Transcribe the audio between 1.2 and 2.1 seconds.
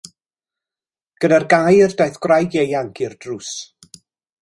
Gyda'r gair